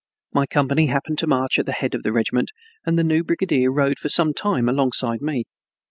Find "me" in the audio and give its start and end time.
5.21-5.43